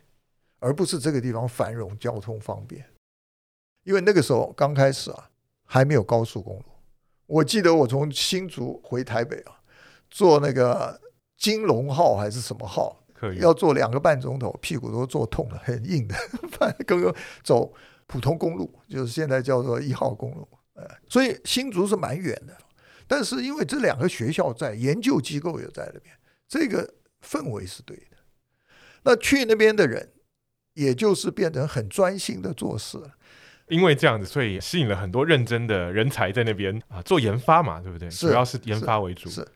[0.59, 2.85] 而不是这个地方繁荣、交通方便。
[3.83, 5.29] 因为那个时候刚开始啊，
[5.63, 6.65] 还没有高速公路。
[7.27, 9.53] 我记得我从新竹回台北啊，
[10.09, 10.99] 坐那个
[11.37, 13.03] 金龙号还是什么号？
[13.39, 16.15] 要坐两个半钟头，屁股都坐痛了，很硬的。
[16.85, 17.13] 刚刚
[17.43, 17.73] 走
[18.05, 20.47] 普通公路，就是现在叫做一号公路。
[20.73, 22.55] 呃所以新竹是蛮远的，
[23.07, 26.15] 但是因为这两个学校在，研究机构也在那边，
[26.47, 26.93] 这个
[27.25, 28.17] 氛围是对的。
[29.03, 30.13] 那去那边的人，
[30.73, 32.99] 也就是变成很专心的做事。
[33.67, 38.09] 因为这样子，所以吸引了很多认真的人才在那边啊，做研发嘛，对不对？
[38.09, 39.29] 主要是研发为主。
[39.29, 39.47] 是，是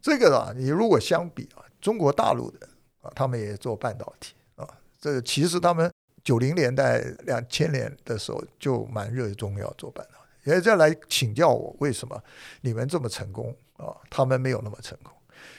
[0.00, 2.68] 这个啊，你如果相比啊，中国大陆的。
[3.04, 4.66] 啊，他们也做半导体啊，
[4.98, 12.18] 这个其实他们九零年代、两千年的时候就蛮热衷要做半导体，也在来请教我为什么
[12.62, 15.12] 你们这么成功啊，他们没有那么成功。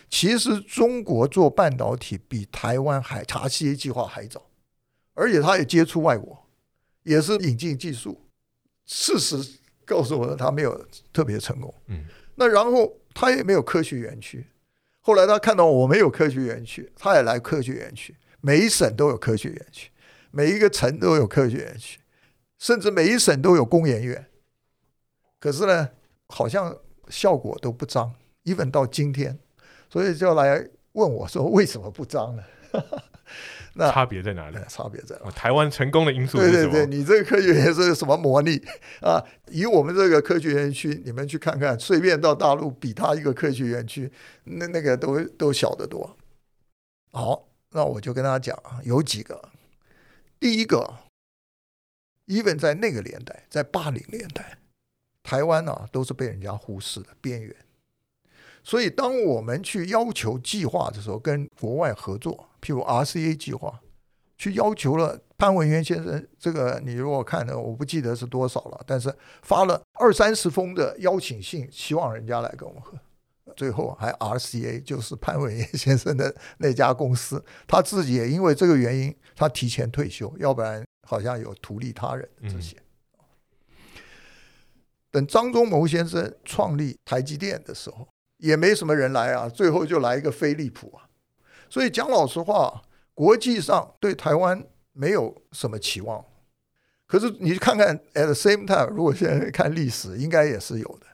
[0.10, 4.42] 其实中国做半导体比台湾还查 C A 计划还早，
[5.14, 6.45] 而且他也接触外国，
[7.06, 8.22] 也是引进技术。
[8.86, 9.38] 事实
[9.86, 11.74] 告诉我，他没有特别成功。
[11.88, 12.04] 嗯，
[12.36, 14.46] 那然后他也没有科学园区。
[15.00, 18.16] 后来他看到我们有科学园区，他也来科学园区。
[18.42, 19.90] 每一省都有科学园区，
[20.30, 22.00] 每一个城都有科学园区，
[22.60, 24.28] 甚至每一省都有工研院。
[25.40, 25.90] 可是呢，
[26.28, 26.76] 好像
[27.10, 28.14] 效果都不彰
[28.44, 29.40] ，even 到今天，
[29.90, 32.44] 所以就来问我说：“为什么不彰呢？”
[33.78, 34.58] 那差别在哪里？
[34.70, 35.18] 差别在？
[35.32, 36.72] 台湾成功的因素是什么？
[36.72, 38.64] 对对对，你这个科学园是什么魔力
[39.02, 39.22] 啊？
[39.50, 44.10] 以我们这个科学园区，你们去看看，随便到大陆比他一个科学园区，
[44.46, 46.16] 那那个都都小得多。
[47.12, 49.50] 好，那我就跟他讲啊，有几个。
[50.40, 50.96] 第一个
[52.28, 54.58] ，even 在那个年代，在八零年代，
[55.22, 57.54] 台湾啊都是被人家忽视的边缘。
[58.68, 63.80] 所以，当我们去要求计划的时候，跟国外合作，譬如 RCA 计划，
[64.40, 72.98] 去要求了潘文渊先生，这个你如果看呢，我不记得是多少了，但是发了二三十封的邀请信，希望人家来跟我们合。
[73.56, 82.76] 最后还 RCA 就是潘文渊先生的那家公司，他自己也因为这个原因，他提前退休，要不然好像有图利他人这些。
[82.78, 84.02] 嗯、
[85.12, 88.08] 等张忠谋先生创立台积电的时候。
[88.38, 91.08] 也没什么人来啊，最后就来一个飞利浦啊，
[91.70, 92.82] 所以讲老实话，
[93.14, 96.24] 国际上对台湾没有什么期望。
[97.08, 101.06] 可是你看看，at the same time，如果现在看历史，应该也是有的。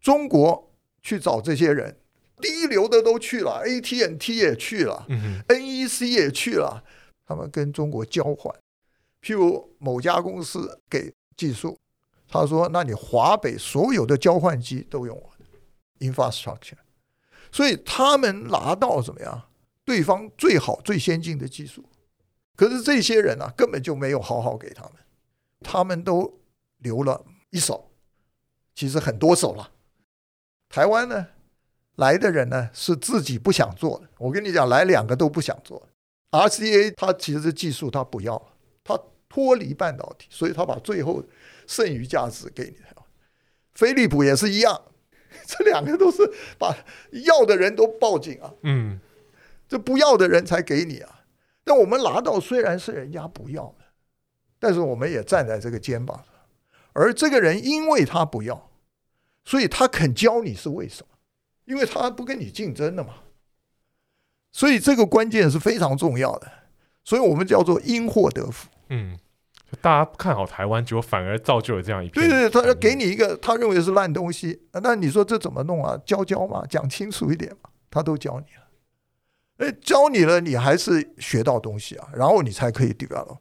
[0.00, 1.96] 中国去找这些人，
[2.40, 6.84] 第一流的都去了，AT&T 也去了，嗯，NEC 也去了，
[7.26, 8.54] 他们跟中国交换，
[9.20, 11.76] 譬如某家公司给技术，
[12.28, 15.37] 他说：“那你华北所有的交换机都用我的
[16.00, 16.78] infrastructure。”
[17.50, 19.48] 所以他们拿到怎么样？
[19.84, 21.84] 对方最好最先进的技术。
[22.54, 24.92] 可是这些人啊，根本就没有好好给他们，
[25.60, 26.40] 他们都
[26.78, 27.90] 留了一手，
[28.74, 29.70] 其实很多手了。
[30.68, 31.28] 台湾呢，
[31.96, 34.08] 来的人呢是自己不想做的。
[34.18, 35.88] 我跟你讲，来两个都不想做。
[36.32, 38.48] RCA 他其实技术他不要了，
[38.84, 41.24] 他脱离半导体，所以他把最后
[41.66, 42.76] 剩余价值给你。
[43.72, 44.82] 飞利浦也是一样，
[45.46, 46.76] 这两个都是把
[47.24, 48.98] 要的人都报警啊，嗯，
[49.68, 51.20] 这不要的人才给你啊。
[51.64, 53.84] 但我们拿到虽然是人家不要的，
[54.58, 56.26] 但是我们也站在这个肩膀上，
[56.92, 58.70] 而这个人因为他不要，
[59.44, 61.18] 所以他肯教你是为什么？
[61.66, 63.14] 因为他不跟你竞争的嘛。
[64.50, 66.50] 所以这个关键是非常重要的，
[67.04, 68.66] 所以我们叫做因祸得福。
[68.88, 69.18] 嗯，
[69.80, 72.28] 大家不看好台湾，结果反而造就了这样一片。
[72.28, 75.96] 对对对，他给你一个他认为是烂东西，那你说这怎么弄啊？
[76.06, 79.68] 教教嘛，讲清楚一点嘛，他都教你了。
[79.68, 83.38] 哎，教你了，你还是学到东西啊，然后你才可以 develop。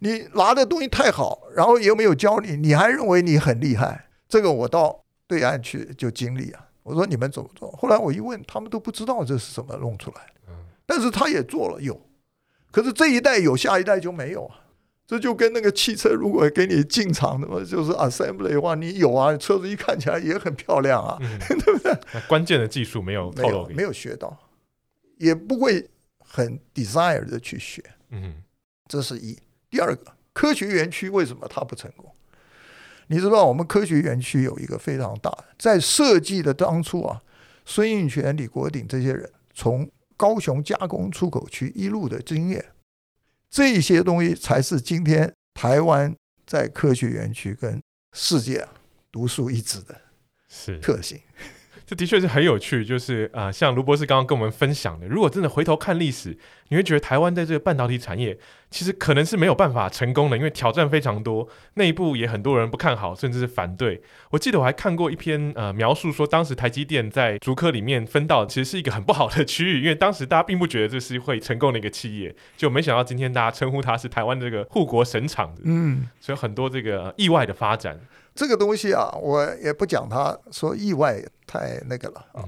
[0.00, 4.08] 你拿的东西太好，然后又没有教你，你还认为你很厉害。
[4.28, 6.66] 这个我到对岸去就经历啊。
[6.82, 7.70] 我说你们怎么做？
[7.72, 10.52] 后来我一问，他们都不知道这是怎么弄出来的。
[10.84, 11.98] 但是他也做了有，
[12.70, 14.60] 可是这一代有，下一代就没有啊。
[15.06, 21.94] 这就跟那个汽车，如果给你进厂的嘛，就是 assembly 的话，你有啊，车子一看起来也很漂亮啊，嗯、 对不对？
[22.26, 24.34] 关键的技术没有透露，没有学到，
[25.18, 27.84] 也不会很 desire 的去学。
[28.10, 28.42] 嗯，
[28.88, 29.38] 这是一。
[29.68, 32.10] 第二个，科学园区为什么它不成功？
[33.08, 37.20] 你知道，我们科学园区有一个非常大的，在设计的当初啊，
[37.66, 39.86] 孙运全、李国鼎这些人从
[40.16, 42.64] 高雄加工出口区一路的经验，
[43.54, 46.12] 这些东西才是今天台湾
[46.44, 47.80] 在科学园区跟
[48.12, 48.66] 世界
[49.12, 50.00] 独树一帜的
[50.82, 51.20] 特性。
[51.86, 56.36] 这的确是很有趣，就是啊、呃，像卢博士刚刚跟我们分享的，如果真的回头看历史，
[56.68, 58.38] 你会觉得台湾在这个半导体产业
[58.70, 64.00] 其实可能是没有办法成功的，因为挑战非常多，内部也很多人不看好，甚至是反对。
[64.30, 78.00] 我记得我还看过一篇呃描述说，当时台积电在竹科里面分到其实是一个很不好的区域，因为当时大家并不觉得这是会成功的一个企业，就没想到今天大家称呼它是台湾这个护国神厂，嗯，所以很多这个意外的发展。
[78.34, 82.44] 这个东西啊，我也不讲他说意外太那个了啊，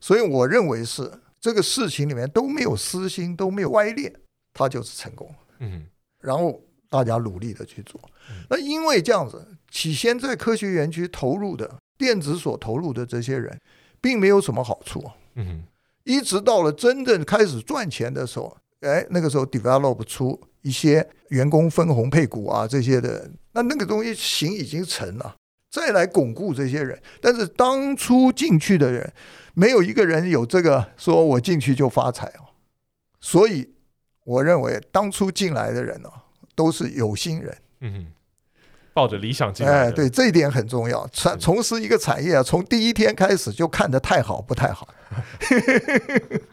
[0.00, 4.12] 所以我认为是这个事情里面都没有私心，都没有歪劣，
[4.54, 5.32] 他就是成功。
[5.58, 5.86] 嗯，
[6.20, 8.00] 然后大家努力的去做，
[8.48, 13.60] 那因为这样子，起先在科学园区投入的电子所投入的这些人，
[14.00, 15.04] 并没有什么好处。
[15.34, 15.64] 嗯，
[16.04, 23.30] 一直到了真正开始赚钱的时候，哎，那个时候 develop 出一些员工分红配股啊这些的。
[23.52, 25.34] 那那个东西形已经成了，
[25.70, 27.00] 再来巩固这些人。
[27.20, 29.12] 但是当初进去的人，
[29.54, 32.54] 没有一个人有这个说我进去就发财哦。
[33.20, 33.68] 所以
[34.24, 36.08] 我认为当初进来的人呢，
[36.54, 38.06] 都是有心人，嗯，
[38.94, 39.72] 抱着理想进来。
[39.72, 41.04] 哎，对，这一点很重要。
[41.12, 44.86] 从从事一个产业啊，从第一天开始就看得太好不太好。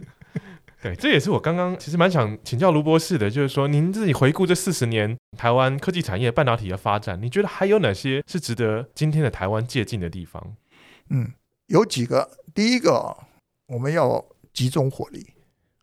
[0.86, 10.56] 对，这也是我刚刚其实蛮想请教卢博士的，就是说您自己回顾这四十年台湾科技产业半导体的发展，你觉得还有哪些是值得今天的台湾借鉴的地方？
[11.10, 11.34] 嗯，
[11.66, 12.30] 有几个。
[12.54, 13.18] 第一个，
[13.66, 15.26] 我们要集中火力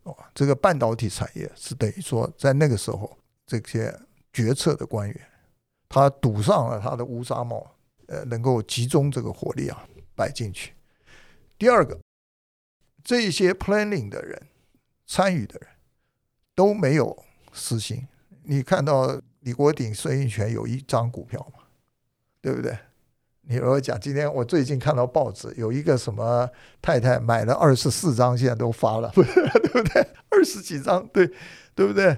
[0.05, 3.93] 哦，这个半导体产业是等于说在那个时候这些
[4.33, 5.21] 决策的官员
[5.89, 7.75] 他堵上了他的乌纱帽，
[8.07, 9.85] 呃，能够集中这个火力啊
[10.15, 10.73] 摆进去。
[11.59, 11.99] 第二个，
[13.03, 14.41] 这些 planning 的人。
[15.13, 15.69] 参与的人
[16.55, 17.15] 都没有
[17.53, 18.09] 私心。
[18.45, 21.65] 你看到李国鼎、孙运权有一张股票吗？
[22.41, 22.75] 对不对？
[23.43, 26.49] 你如果讲今天我最近看到报纸有一个什么
[26.81, 30.09] 太太买了二十四张，现在都发了， 对不对？
[30.31, 31.31] 二十几张，对
[31.75, 32.17] 对不对？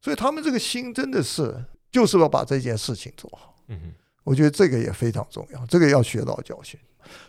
[0.00, 3.56] 所以他们这个心真的是就是要把这件事情做好。
[3.66, 6.78] 嗯哼，我觉得这个也非常重要，这个要学到教训。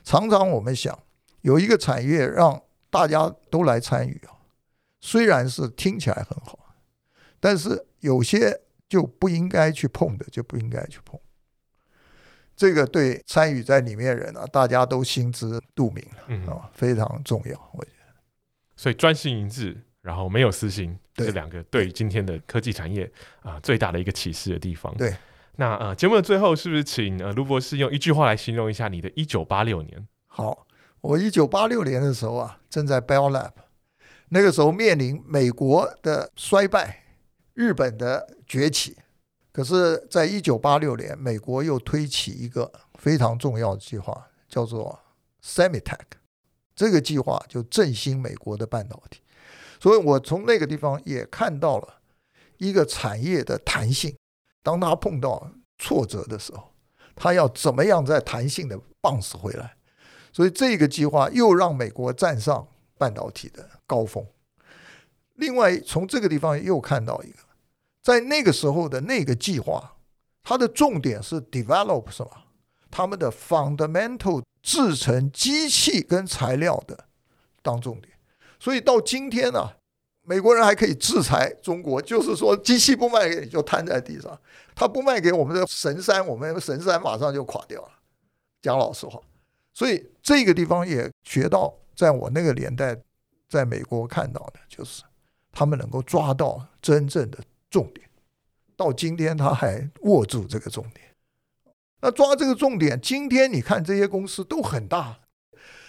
[0.04, 0.96] 常常我们想
[1.42, 4.35] 有一个产业让大家都来参与啊。
[5.06, 6.58] 虽然是听起来很好，
[7.40, 11.20] 但是有些就不应该去碰的，就不应该去碰。
[12.56, 18.16] 这个对参与在里面的人啊，大家都心知肚明了，嗯，啊，非常重要，我觉得。
[18.76, 23.06] 所以专心一致，然后没有私心，这两个对今天的科技产业
[23.42, 24.92] 啊、呃、最大的一个启示的地方。
[24.98, 25.16] 对，
[25.58, 30.08] 那呃节目的最后，是不是请呃卢博士用一句话来形容一下你的一九八六年？
[30.26, 30.66] 好，
[31.02, 33.52] 我一九八六年的时候啊，正在 Bell Lab。
[34.36, 37.06] 那个时候面临美国的衰败、
[37.54, 38.98] 日本的崛起，
[39.54, 45.00] 可是，在一九八六年，美国又推起一个非常重要的计划，叫做
[45.42, 46.02] Semitech。
[46.76, 49.22] 这个计划就振兴美国的半导体。
[49.80, 52.02] 所以我从那个地方也看到了
[52.58, 54.14] 一个产业的弹性。
[54.62, 56.74] 当他碰到挫折的时候，
[57.16, 59.78] 他要怎么样在弹性的 bounce 回来？
[60.34, 62.68] 所以这个计划又让美国站上
[62.98, 64.26] 半导体的高峰。
[65.36, 67.40] 另外，从这个地方又看到一个，
[68.02, 69.98] 在那个时候的那个计划，
[70.44, 72.32] 它的重点是 develop 什么？
[72.90, 77.06] 他们的 fundamental 制成机器跟材料的
[77.62, 78.14] 当重点。
[78.58, 79.72] 所以到今天呢、
[80.22, 84.40] 美国人还可以制裁中国，就是说机器不卖给你就瘫在地上，
[84.74, 87.90] 他不卖给我们的神山，我们神山马上就垮掉了。
[88.62, 89.20] 讲老实话，
[89.74, 92.96] 所以这个地方也学到，在我那个年代，
[93.50, 95.04] 在美国看到的就是。
[95.58, 97.40] 他们能够抓到真正的
[97.70, 98.06] 重点，
[98.76, 101.16] 到今天他还握住这个重点。
[102.02, 105.18] 那抓这个重点，今天你看这些公司都很大，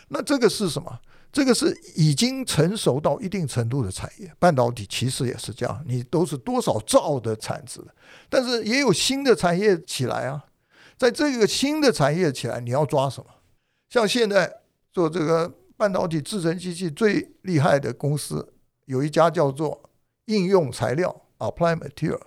[0.07, 1.01] 那这个是什么？
[1.33, 4.33] 这个是已经成熟到一定程度的产业。
[4.39, 7.81] 半导体其实也是这样，你都是多少兆的产值，
[8.29, 10.45] 但是也有新的产业起来啊。
[10.97, 13.31] 在这个新的产业起来，你要抓什么？
[13.89, 14.61] 像现在
[14.93, 18.55] 做这个半导体制程机器最厉害的公司。
[18.87, 19.91] 有一家叫做
[20.27, 22.20] 应用材料 Applied Material，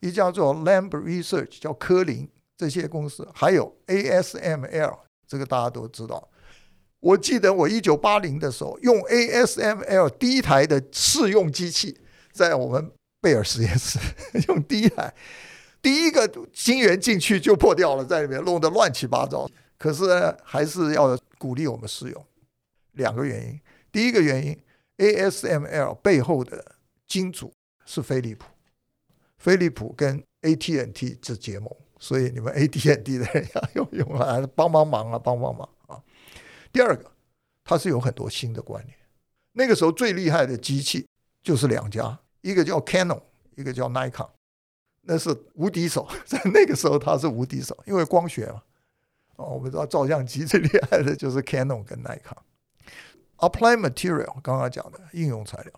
[0.00, 6.28] 一家做 Lam Research 叫科林，这些公司还有 ASML，这个大家都知道。
[7.00, 11.98] 我记得我一九八零的时候用 ASML 第一台的试用机器，
[12.32, 12.90] 在我们
[13.20, 13.98] 贝尔实验室
[14.48, 15.14] 用第一台，
[15.82, 19.50] 第一个晶圆进去就破掉了，在里面弄得乱七八糟。
[19.78, 22.26] 可是，还是要鼓励我们试用。
[22.94, 23.60] 两个原因，
[23.92, 24.58] 第一个原因。
[24.96, 26.76] ASML 背后的
[27.08, 27.52] 金主
[27.84, 28.46] 是飞利浦，
[29.38, 31.68] 飞利浦跟 ATNT 是结盟，
[31.98, 36.00] 所以你们 ATNT 的人要用用啊，帮帮忙啊，帮帮忙啊。
[36.72, 37.10] 第二个，
[37.64, 38.96] 它是有很多新的观念。
[39.54, 41.04] 那个时候最厉害的机器
[41.42, 43.20] 就是两家，一个叫 Canon，
[43.56, 44.30] 一个叫 Nikon，
[45.00, 46.08] 那是无敌手。
[46.24, 48.62] 在那个时候，它是无敌手，因为光学嘛。
[49.34, 52.36] 哦，我们知道照相机最厉害的就是 Canon 跟 Nikon。
[53.48, 55.72] Applied Material 刚刚讲的应用材料，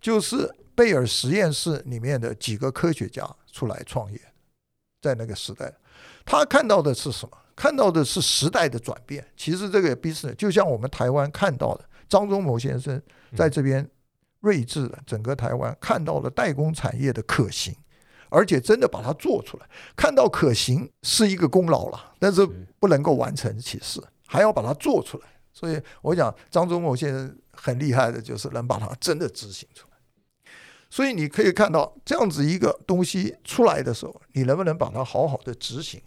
[0.00, 4.20] 就是贝尔实验室里面的几个科学家出来创业，
[5.02, 5.72] 在那个时代，
[6.24, 7.36] 他看到的是什么？
[7.54, 9.24] 看到的是时代的转变。
[9.36, 13.00] 其实这个 business 就像我们台湾看到的，张忠谋先生
[13.36, 13.88] 在这边
[14.40, 17.72] 睿智的整个台湾看到了代工产业的可行，
[18.28, 19.66] 而且真的把它做出来。
[19.94, 22.44] 看到可行是一个功劳了，但是
[22.80, 25.26] 不能够完成其事，还要把它做出来。
[25.54, 29.94] 所以我讲张忠谋先生很厉害的，就是能把它真的执行出来。
[30.90, 36.02] 所以你可以看到这样子一个东西出来的时候，你能不能把它好好的执行？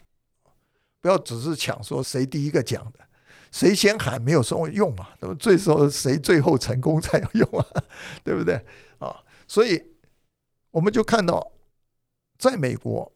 [1.02, 3.00] 不要只是抢说谁第一个讲的，
[3.52, 5.10] 谁先喊没有什么用嘛。
[5.20, 7.66] 那么最后谁最后成功才有用啊，
[8.24, 8.56] 对不对
[9.00, 9.24] 啊？
[9.48, 9.82] 所以
[10.72, 11.52] 我们就看到，
[12.38, 13.12] 在美国，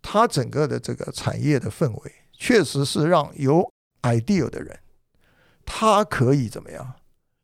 [0.00, 3.70] 它整个的这个产业的氛围，确实是让有
[4.02, 4.78] idea 的人。
[5.72, 6.94] 他可以怎么样？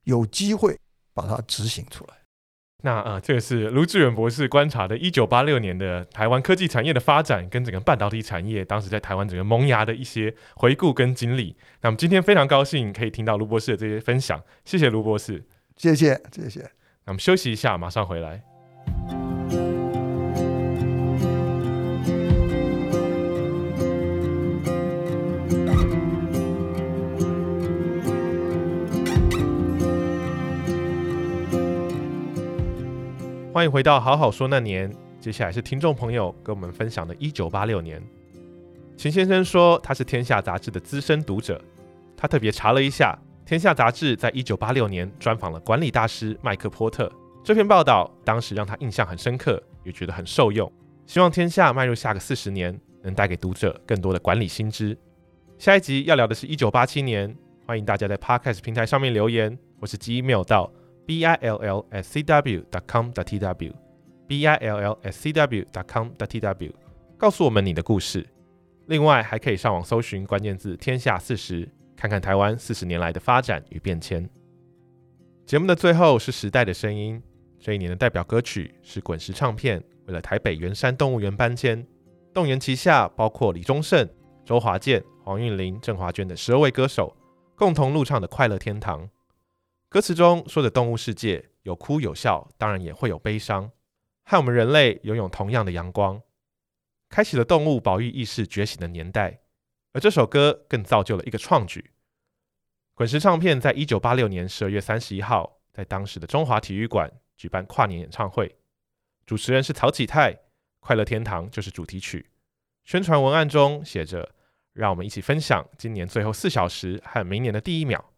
[0.03, 0.77] 有机会
[1.15, 2.15] 把它执行出来。
[2.83, 11.57] 那啊、呃，这个是卢志远博士观察的一九八六年的台湾科技产业的发展，跟整个半导体产业当时在台湾整个萌芽的一些回顾跟经历。
[11.83, 15.45] 那么今天非常高兴可以听到卢博士的这些分享，谢谢卢博士，
[15.77, 16.61] 谢谢谢谢。
[17.05, 18.56] 那我们休息一下，马上回来。
[33.57, 38.03] 欢迎回到好好说那年，接下来是听众朋友跟我们分享的1986年。
[38.99, 41.59] 秦先生说他是《天下》杂志的资深读者，
[42.15, 47.11] 他特别查了一下，《天下》杂志在1986年专访了管理大师麦克波特。
[47.43, 50.71] 这篇报道当时让他印象很深刻，也觉得很受用。
[51.07, 54.95] 希望《天下》迈入下个四十年，能带给读者更多的管理新知。
[55.57, 57.35] 下一集要聊的是1987年，
[57.65, 60.71] 欢迎大家在 Podcast 平台上面留言，或是寄 email 到。
[61.07, 63.73] B i l l s c w dot com dot t w
[64.27, 66.73] b i l l s c w dot com dot t w
[67.17, 68.27] 告诉我们你的故事。
[68.87, 74.29] 另外，还可以上网搜寻关键字“天下四十”，看看台湾四十年来的发展与变迁。
[75.45, 77.23] 节目的最后是时代的声音，
[77.59, 81.87] 这一年的代表歌曲是滚石唱片为了台北圆山动物园搬迁，
[82.35, 84.09] 动员旗下包括李宗盛、
[84.45, 87.17] 周华健、黄韵玲、郑华娟的十二位歌手
[87.57, 89.05] 共同录唱的《快乐天堂》。
[89.97, 93.71] 歌词中说的动物世界有哭有笑，当然也会有悲伤，
[94.27, 96.21] 和我们人类拥有同样的阳光。
[97.09, 99.41] 开启了动物保育意识觉醒的年代。
[99.95, 101.93] 而这首歌更造就了一个创举。
[102.93, 108.55] 滚石唱片在一九八六年十二月三十一号，在当时的中华体育馆举办跨年演唱会，
[109.25, 110.35] 主持人是曹启泰，
[110.79, 112.29] 《快乐天堂》就是主题曲。
[112.85, 114.35] 宣传文案中写着
[114.75, 118.13] ：“让我们一起分享今年最后四小时和明年的第一秒，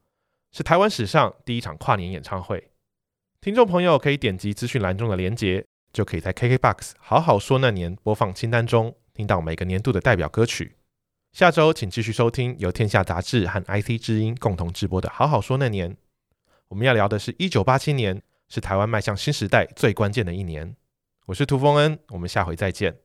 [0.53, 2.71] 是台湾史上第一场跨年演唱会。”
[3.41, 10.77] 听众朋友可以点击资讯栏中的连结，就可以在 KKBOX 好好说那年播放清单中听到每个年度的代表歌曲。
[11.33, 15.93] 下周请继续收听由天下杂志和 IC 之音共同制播的《好好说那年》。
[16.69, 20.75] 我们要聊的是一九八七年，是台湾迈向新时代最关键的一年。
[21.27, 22.97] 我是涂峰恩，我们下回再见。